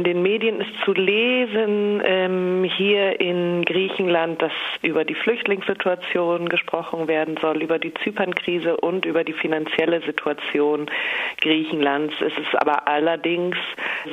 [0.00, 7.06] In den Medien ist zu lesen ähm, hier in Griechenland, dass über die Flüchtlingssituation gesprochen
[7.06, 10.90] werden soll, über die Zypernkrise und über die finanzielle Situation
[11.42, 12.14] Griechenlands.
[12.18, 13.58] Es ist aber allerdings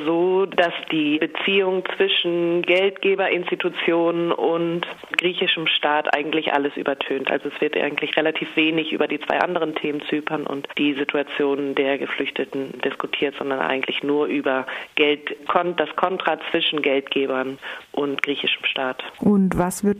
[0.04, 4.86] so, dass die Beziehung zwischen Geldgeberinstitutionen und
[5.16, 7.30] griechischem Staat eigentlich alles übertönt.
[7.30, 11.74] Also es wird eigentlich relativ wenig über die zwei anderen Themen Zypern und die Situation
[11.74, 15.34] der Geflüchteten diskutiert, sondern eigentlich nur über Geld,
[15.78, 17.58] das Kontra zwischen Geldgebern
[17.92, 19.02] und griechischem Staat.
[19.20, 19.98] Und was wird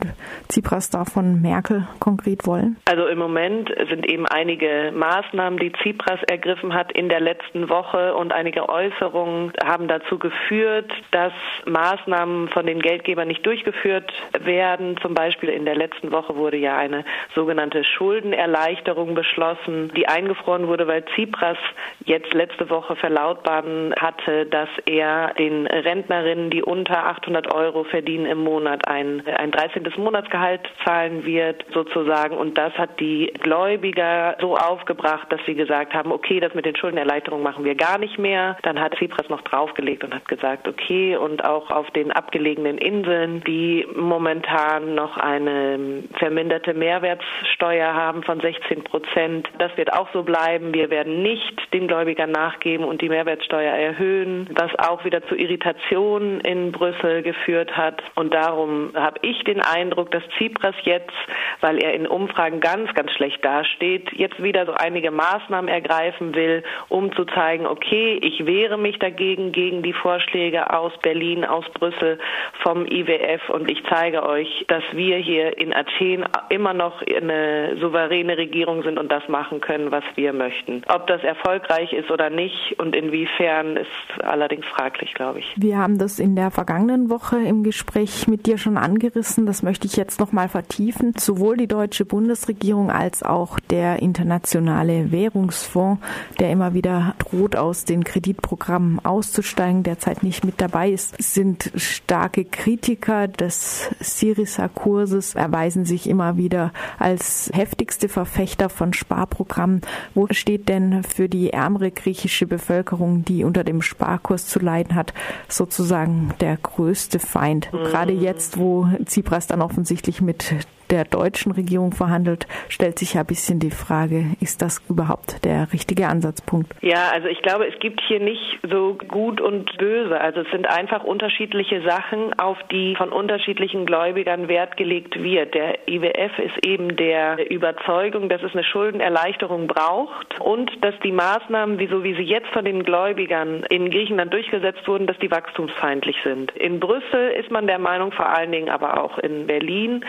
[0.48, 2.76] Tsipras da von Merkel konkret wollen?
[2.84, 8.14] Also im Moment sind eben einige Maßnahmen, die Tsipras ergriffen hat in der letzten Woche
[8.14, 11.32] und einige Äußerungen haben dazu geführt, dass
[11.66, 14.96] Maßnahmen von den Geldgebern nicht durchgeführt werden.
[15.02, 17.04] Zum Beispiel in der letzten Woche wurde ja eine
[17.34, 21.58] sogenannte Schuldenerleichterung beschlossen, die eingefroren wurde, weil Tsipras
[22.04, 28.38] jetzt letzte Woche verlautbaren hatte, dass er den Rentnerinnen, die unter 800 Euro verdienen im
[28.38, 29.86] Monat, ein, ein 13.
[29.98, 32.36] Monatsgehalt zahlen wird, sozusagen.
[32.36, 36.76] Und das hat die Gläubiger so aufgebracht, dass sie gesagt haben, okay, das mit den
[36.76, 38.56] Schuldenerleichterungen machen wir gar nicht mehr.
[38.62, 43.42] Dann hat Tsipras noch draufgelegt und hat gesagt, okay, und auch auf den abgelegenen Inseln,
[43.44, 50.72] die momentan noch eine verminderte Mehrwertsteuer haben von 16 Prozent, das wird auch so bleiben.
[50.72, 56.40] Wir werden nicht den Gläubigern nachgeben und die Mehrwertsteuer erhöhen, was auch wieder zu Irritationen
[56.40, 58.02] in Brüssel geführt hat.
[58.14, 61.12] Und darum habe ich den Eindruck, dass Tsipras jetzt,
[61.60, 66.62] weil er in Umfragen ganz, ganz schlecht dasteht, jetzt wieder so einige Maßnahmen ergreifen will,
[66.88, 72.18] um zu zeigen, okay, ich wehre mich dagegen, gegen die Vorschläge aus Berlin, aus Brüssel
[72.62, 78.36] vom IWF und ich zeige euch, dass wir hier in Athen immer noch eine souveräne
[78.36, 80.82] Regierung sind und das machen können, was wir möchten.
[80.88, 85.37] Ob das erfolgreich ist oder nicht und inwiefern ist allerdings fraglich, glaube ich.
[85.56, 89.46] Wir haben das in der vergangenen Woche im Gespräch mit dir schon angerissen.
[89.46, 91.14] Das möchte ich jetzt noch mal vertiefen.
[91.16, 96.02] Sowohl die deutsche Bundesregierung als auch der internationale Währungsfonds,
[96.38, 102.44] der immer wieder droht, aus den Kreditprogrammen auszusteigen, derzeit nicht mit dabei ist, sind starke
[102.44, 109.82] Kritiker des Syriza-Kurses, erweisen sich immer wieder als heftigste Verfechter von Sparprogrammen.
[110.14, 115.12] Wo steht denn für die ärmere griechische Bevölkerung, die unter dem Sparkurs zu leiden hat,
[115.48, 117.72] sozusagen der größte Feind?
[117.72, 117.84] Mhm.
[117.84, 120.54] Gerade jetzt, wo Tsipras dann offensichtlich mit
[120.90, 125.72] der deutschen Regierung verhandelt, stellt sich ja ein bisschen die Frage, ist das überhaupt der
[125.72, 126.72] richtige Ansatzpunkt?
[126.80, 130.20] Ja, also ich glaube, es gibt hier nicht so gut und böse.
[130.20, 135.54] Also es sind einfach unterschiedliche Sachen, auf die von unterschiedlichen Gläubigern Wert gelegt wird.
[135.54, 141.78] Der IWF ist eben der Überzeugung, dass es eine Schuldenerleichterung braucht und dass die Maßnahmen,
[141.78, 146.16] wie so wie sie jetzt von den Gläubigern in Griechenland durchgesetzt wurden, dass die wachstumsfeindlich
[146.24, 146.52] sind.
[146.56, 150.04] In Brüssel ist man der Meinung, vor allen Dingen aber auch in Berlin,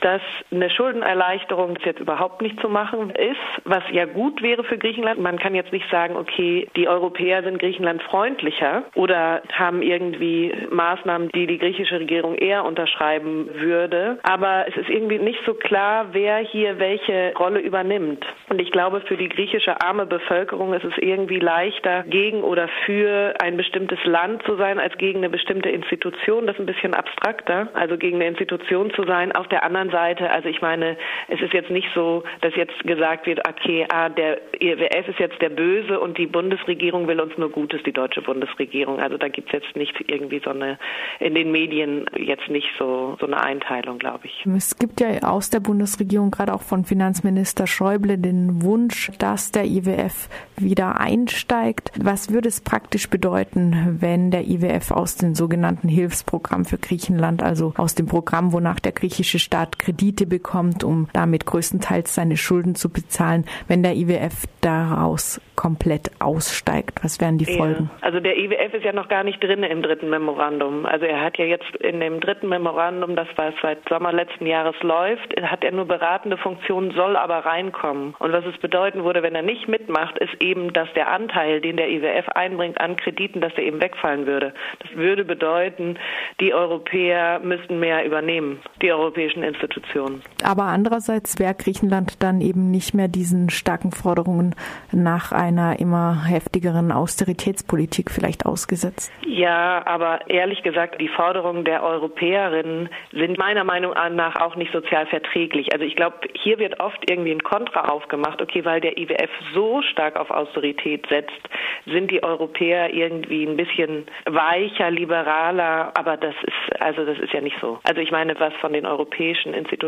[0.00, 0.19] dass
[0.50, 5.20] eine Schuldenerleichterung jetzt überhaupt nicht zu machen ist, was ja gut wäre für Griechenland.
[5.20, 11.30] Man kann jetzt nicht sagen, okay, die Europäer sind Griechenland freundlicher oder haben irgendwie Maßnahmen,
[11.34, 14.18] die die griechische Regierung eher unterschreiben würde.
[14.22, 18.24] Aber es ist irgendwie nicht so klar, wer hier welche Rolle übernimmt.
[18.48, 23.34] Und ich glaube, für die griechische arme Bevölkerung ist es irgendwie leichter, gegen oder für
[23.40, 26.46] ein bestimmtes Land zu sein, als gegen eine bestimmte Institution.
[26.46, 27.68] Das ist ein bisschen abstrakter.
[27.74, 29.32] Also gegen eine Institution zu sein.
[29.32, 30.96] Auf der anderen Seite Seite, also ich meine,
[31.28, 35.40] es ist jetzt nicht so, dass jetzt gesagt wird, okay, ah, der IWF ist jetzt
[35.40, 39.00] der Böse und die Bundesregierung will uns nur Gutes, die deutsche Bundesregierung.
[39.00, 40.78] Also da gibt es jetzt nicht irgendwie so eine,
[41.18, 44.46] in den Medien jetzt nicht so, so eine Einteilung, glaube ich.
[44.46, 49.64] Es gibt ja aus der Bundesregierung, gerade auch von Finanzminister Schäuble, den Wunsch, dass der
[49.64, 51.92] IWF wieder einsteigt.
[52.00, 57.72] Was würde es praktisch bedeuten, wenn der IWF aus dem sogenannten Hilfsprogramm für Griechenland, also
[57.76, 62.90] aus dem Programm, wonach der griechische Staat Kredite bekommt, um damit größtenteils seine Schulden zu
[62.90, 67.04] bezahlen, wenn der IWF daraus komplett aussteigt?
[67.04, 67.90] Was wären die Folgen?
[68.00, 70.86] Ja, also der IWF ist ja noch gar nicht drin im dritten Memorandum.
[70.86, 74.74] Also er hat ja jetzt in dem dritten Memorandum, das war seit Sommer letzten Jahres
[74.80, 78.14] läuft, hat er nur beratende Funktionen, soll aber reinkommen.
[78.18, 81.76] Und was es bedeuten würde, wenn er nicht mitmacht, ist eben, dass der Anteil, den
[81.76, 84.54] der IWF einbringt an Krediten, dass er eben wegfallen würde.
[84.78, 85.98] Das würde bedeuten,
[86.40, 89.89] die Europäer müssten mehr übernehmen, die europäischen Institutionen.
[89.90, 90.22] Institutionen.
[90.42, 94.54] Aber andererseits wäre Griechenland dann eben nicht mehr diesen starken Forderungen
[94.92, 99.12] nach einer immer heftigeren Austeritätspolitik vielleicht ausgesetzt.
[99.26, 105.06] Ja, aber ehrlich gesagt, die Forderungen der Europäerinnen sind meiner Meinung nach auch nicht sozial
[105.06, 105.72] verträglich.
[105.72, 109.82] Also ich glaube, hier wird oft irgendwie ein Kontra aufgemacht, okay, weil der IWF so
[109.82, 111.40] stark auf Austerität setzt,
[111.86, 117.40] sind die Europäer irgendwie ein bisschen weicher, liberaler, aber das ist also das ist ja
[117.40, 117.78] nicht so.
[117.84, 119.79] Also ich meine, was von den europäischen Institutionen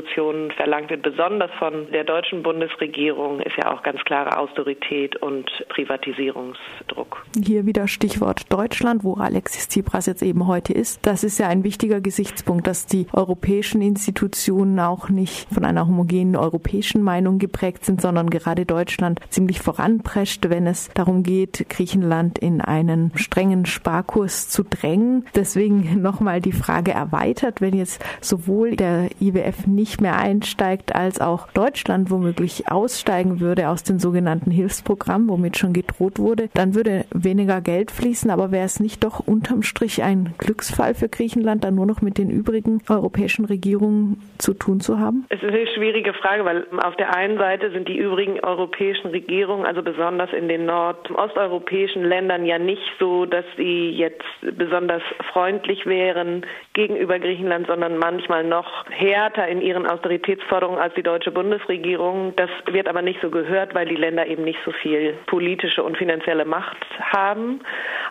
[0.56, 7.24] verlangt wird, besonders von der deutschen Bundesregierung, ist ja auch ganz klare Austerität und Privatisierungsdruck.
[7.44, 11.04] Hier wieder Stichwort Deutschland, wo Alexis Tsipras jetzt eben heute ist.
[11.06, 16.36] Das ist ja ein wichtiger Gesichtspunkt, dass die europäischen Institutionen auch nicht von einer homogenen
[16.36, 22.60] europäischen Meinung geprägt sind, sondern gerade Deutschland ziemlich voranprescht, wenn es darum geht, Griechenland in
[22.60, 25.26] einen strengen Sparkurs zu drängen.
[25.34, 31.48] Deswegen nochmal die Frage erweitert, wenn jetzt sowohl der IWF nicht mehr einsteigt, als auch
[31.52, 37.60] Deutschland womöglich aussteigen würde aus dem sogenannten Hilfsprogramm, womit schon gedroht wurde, dann würde weniger
[37.60, 41.86] Geld fließen, aber wäre es nicht doch unterm Strich ein Glücksfall für Griechenland, dann nur
[41.86, 45.24] noch mit den übrigen europäischen Regierungen zu tun zu haben?
[45.28, 49.66] Es ist eine schwierige Frage, weil auf der einen Seite sind die übrigen europäischen Regierungen,
[49.66, 54.24] also besonders in den nord- und osteuropäischen Ländern, ja nicht so, dass sie jetzt
[54.56, 55.02] besonders
[55.32, 62.34] freundlich wären gegenüber Griechenland, sondern manchmal noch härter in ihren Austeritätsforderungen als die deutsche Bundesregierung.
[62.36, 65.96] Das wird aber nicht so gehört, weil die Länder eben nicht so viel politische und
[65.96, 67.60] finanzielle Macht haben.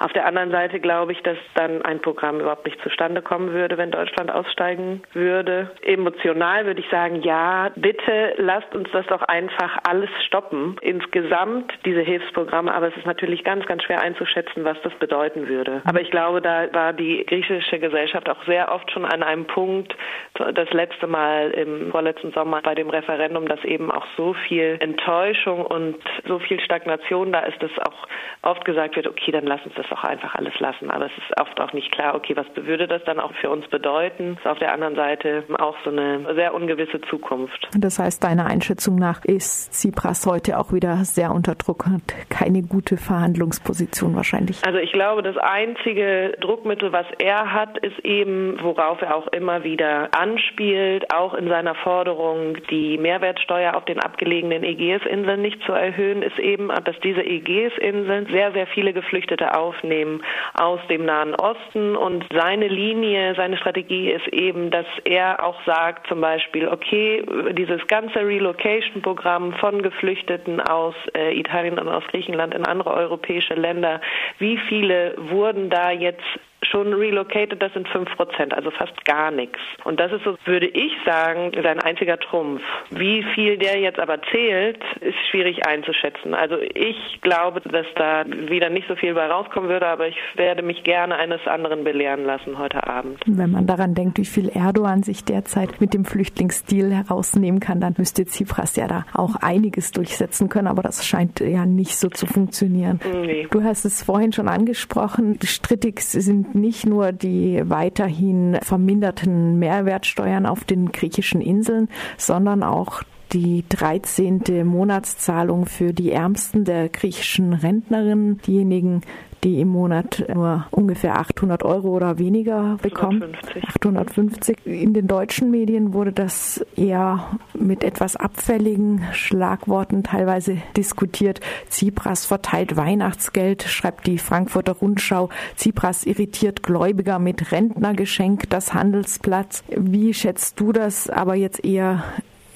[0.02, 3.78] Auf der anderen Seite glaube ich, dass dann ein Programm überhaupt nicht zustande kommen würde,
[3.78, 5.70] wenn Deutschland aussteigen würde.
[5.84, 10.78] Emotional würde ich sagen, ja, bitte lasst uns das doch einfach alles stoppen.
[10.82, 15.82] Insgesamt diese Hilfsprogramme, aber es ist natürlich ganz, ganz schwer einzuschätzen, was das bedeuten würde.
[15.86, 19.96] Aber ich glaube, da war die griechische Gesellschaft auch sehr oft schon an einem Punkt,
[20.34, 25.64] das letzte Mal im vorletzten Sommer bei dem Referendum, dass eben auch so viel Enttäuschung
[25.64, 28.08] und so viel Stagnation da ist, dass auch
[28.42, 30.90] oft gesagt wird, okay, dann lass uns das doch einfach alles lassen.
[30.90, 33.68] Aber es ist oft auch nicht klar, okay, was würde das dann auch für uns
[33.68, 34.36] bedeuten?
[34.36, 37.68] Das ist auf der anderen Seite auch so eine sehr ungewisse Zukunft.
[37.78, 42.62] Das heißt, deiner Einschätzung nach ist Tsipras heute auch wieder sehr unter Druck und keine
[42.64, 44.62] gute Verhandlungsposition wahrscheinlich.
[44.66, 49.64] Also ich glaube, das einzige Druckmittel, was er hat, ist eben, worauf er auch immer
[49.64, 56.22] wieder anspielt, auch in seiner Forderung, die Mehrwertsteuer auf den abgelegenen Ägäisinseln nicht zu erhöhen,
[56.22, 60.22] ist eben, dass diese Ägäisinseln sehr, sehr viele Geflüchtete aufnehmen
[60.54, 61.96] aus dem Nahen Osten.
[61.96, 67.24] Und seine Linie, seine Strategie ist eben, dass er auch sagt, zum Beispiel, okay,
[67.54, 74.02] dieses ganze Relocation-Programm von Geflüchteten aus äh, Italien und aus Griechenland in andere europäische Länder,
[74.40, 76.24] wie viele wurden da jetzt
[76.72, 79.60] schon relocated, das sind fünf Prozent, also fast gar nichts.
[79.84, 82.62] Und das ist so, würde ich sagen, sein einziger Trumpf.
[82.90, 86.34] Wie viel der jetzt aber zählt, ist schwierig einzuschätzen.
[86.34, 90.62] Also ich glaube, dass da wieder nicht so viel bei rauskommen würde, aber ich werde
[90.62, 93.20] mich gerne eines anderen belehren lassen heute Abend.
[93.26, 97.96] Wenn man daran denkt, wie viel Erdogan sich derzeit mit dem Flüchtlingsstil herausnehmen kann, dann
[97.98, 102.26] müsste Tsipras ja da auch einiges durchsetzen können, aber das scheint ja nicht so zu
[102.26, 103.00] funktionieren.
[103.22, 103.48] Nee.
[103.52, 110.64] Du hast es vorhin schon angesprochen, strittig sind nicht nur die weiterhin verminderten Mehrwertsteuern auf
[110.64, 113.04] den griechischen Inseln, sondern auch
[113.34, 114.66] die 13.
[114.66, 119.02] Monatszahlung für die Ärmsten der griechischen Rentnerinnen, diejenigen,
[119.44, 123.24] die im Monat nur ungefähr 800 Euro oder weniger bekommen.
[123.24, 123.64] 850.
[123.64, 124.58] 850.
[124.66, 131.40] In den deutschen Medien wurde das eher mit etwas abfälligen Schlagworten teilweise diskutiert.
[131.70, 135.30] Tsipras verteilt Weihnachtsgeld, schreibt die Frankfurter Rundschau.
[135.56, 139.64] Tsipras irritiert Gläubiger mit Rentnergeschenk, das Handelsplatz.
[139.70, 142.04] Wie schätzt du das aber jetzt eher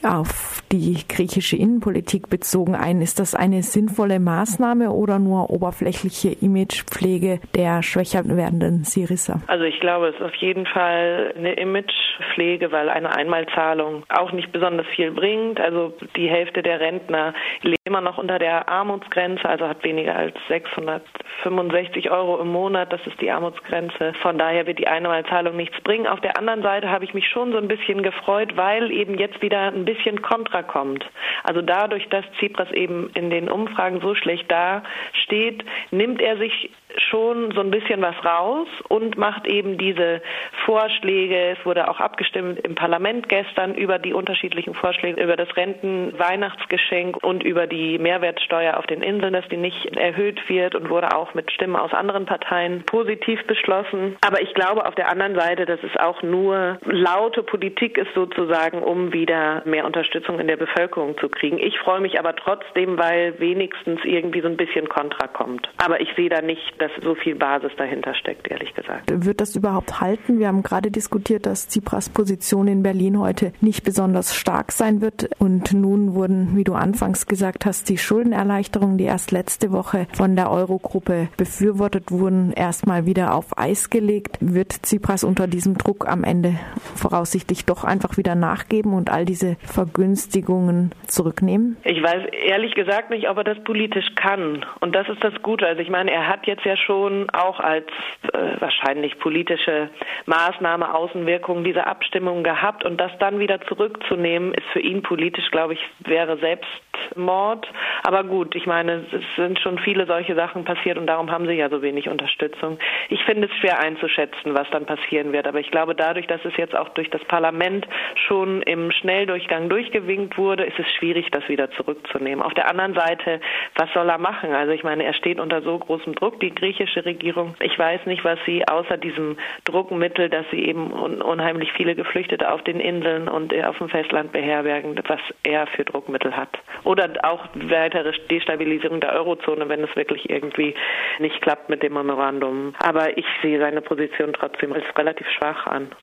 [0.06, 3.02] auf die griechische Innenpolitik bezogen ein.
[3.02, 9.42] Ist das eine sinnvolle Maßnahme oder nur oberflächliche Imagepflege der schwächer werdenden Syriza?
[9.48, 14.52] Also ich glaube, es ist auf jeden Fall eine Imagepflege, weil eine Einmalzahlung auch nicht
[14.52, 15.60] besonders viel bringt.
[15.60, 20.36] Also die Hälfte der Rentner lebt immer noch unter der Armutsgrenze, also hat weniger als
[20.48, 22.92] 665 Euro im Monat.
[22.92, 24.14] Das ist die Armutsgrenze.
[24.22, 26.08] Von daher wird die Einmalzahlung nichts bringen.
[26.08, 29.42] Auf der anderen Seite habe ich mich schon so ein bisschen gefreut, weil eben jetzt
[29.42, 31.06] wieder ein bisschen Kontra kommt.
[31.44, 37.52] Also dadurch, dass Tsipras eben in den Umfragen so schlecht dasteht, nimmt er sich schon
[37.52, 40.22] so ein bisschen was raus und macht eben diese
[40.66, 41.58] Vorschläge.
[41.58, 47.44] Es wurde auch abgestimmt im Parlament gestern über die unterschiedlichen Vorschläge, über das Renten-Weihnachtsgeschenk und
[47.44, 51.52] über die Mehrwertsteuer auf den Inseln, dass die nicht erhöht wird und wurde auch mit
[51.52, 54.16] Stimmen aus anderen Parteien positiv beschlossen.
[54.26, 58.82] Aber ich glaube auf der anderen Seite, dass es auch nur laute Politik ist sozusagen,
[58.82, 61.58] um wieder mehr Unterstützung in der Bevölkerung zu kriegen.
[61.60, 65.70] Ich freue mich aber trotzdem, weil wenigstens irgendwie so ein bisschen Kontra kommt.
[65.78, 69.04] Aber ich sehe da nicht, dass so viel Basis dahinter steckt, ehrlich gesagt.
[69.12, 70.40] Wird das überhaupt halten?
[70.40, 75.30] Wir haben gerade diskutiert, dass Tsipras Position in Berlin heute nicht besonders stark sein wird.
[75.40, 80.36] Und nun wurden, wie du anfangs gesagt hast, die Schuldenerleichterungen, die erst letzte Woche von
[80.36, 84.38] der Eurogruppe befürwortet wurden, erstmal wieder auf Eis gelegt.
[84.42, 86.56] Wird Tsipras unter diesem Druck am Ende
[86.96, 91.78] voraussichtlich doch einfach wieder nachgeben und all diese Vergünstigungen zurücknehmen?
[91.84, 94.66] Ich weiß ehrlich gesagt nicht, ob er das politisch kann.
[94.80, 95.68] Und das ist das Gute.
[95.68, 97.88] Also ich meine, er hat jetzt ja schon auch als
[98.34, 99.90] äh, wahrscheinlich politische
[100.26, 102.86] Maßnahme, Außenwirkung diese Abstimmung gehabt.
[102.86, 107.68] Und das dann wieder zurückzunehmen, ist für ihn politisch, glaube ich, wäre Selbstmord.
[108.04, 111.54] Aber gut, ich meine, es sind schon viele solche Sachen passiert und darum haben sie
[111.54, 112.78] ja so wenig Unterstützung.
[113.10, 115.48] Ich finde es schwer einzuschätzen, was dann passieren wird.
[115.48, 117.88] Aber ich glaube, dadurch, dass es jetzt auch durch das Parlament
[118.28, 122.44] schon im Schnelldurchgang durchgewinkt wurde, ist es schwierig, das wieder zurückzunehmen.
[122.44, 123.40] Auf der anderen Seite,
[123.76, 124.54] was soll er machen?
[124.54, 127.56] Also ich meine, er steht unter so großem Druck, die griechische Regierung.
[127.60, 132.64] Ich weiß nicht, was sie außer diesem Druckmittel, dass sie eben unheimlich viele Geflüchtete auf
[132.64, 136.50] den Inseln und auf dem Festland beherbergen, was er für Druckmittel hat.
[136.84, 140.76] Oder auch weitere Destabilisierung der Eurozone, wenn es wirklich irgendwie
[141.20, 142.76] nicht klappt mit dem Memorandum.
[142.80, 145.90] Aber ich sehe seine Position trotzdem als relativ schwach an.